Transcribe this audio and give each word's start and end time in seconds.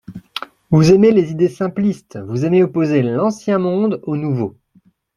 Vous 0.71 0.91
aimez 0.91 1.11
les 1.11 1.29
idées 1.29 1.47
simplistes; 1.47 2.17
vous 2.17 2.43
aimez 2.43 2.63
opposer 2.63 3.03
l’ancien 3.03 3.59
monde 3.59 3.99
au 4.01 4.17
nouveau. 4.17 4.57